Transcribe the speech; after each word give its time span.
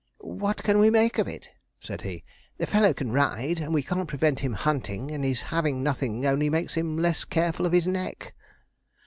'What 0.21 0.63
can 0.63 0.79
we 0.79 0.89
make 0.89 1.19
of 1.19 1.27
it?' 1.27 1.49
said 1.79 2.01
he. 2.01 2.23
'The 2.57 2.65
fellow 2.65 2.91
can 2.91 3.11
ride, 3.11 3.59
and 3.59 3.71
we 3.71 3.83
can't 3.83 4.07
prevent 4.09 4.39
him 4.39 4.53
hunting; 4.53 5.11
and 5.11 5.23
his 5.23 5.41
having 5.41 5.83
nothing 5.83 6.25
only 6.25 6.49
makes 6.49 6.73
him 6.73 6.97
less 6.97 7.23
careful 7.23 7.67
of 7.67 7.71
his 7.71 7.85
neck.' 7.87 8.33